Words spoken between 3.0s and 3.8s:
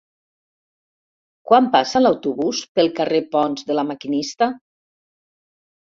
carrer Ponts de